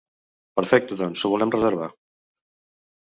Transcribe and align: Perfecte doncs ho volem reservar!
Perfecte 0.59 0.97
doncs 1.03 1.23
ho 1.23 1.31
volem 1.35 1.53
reservar! 1.59 1.93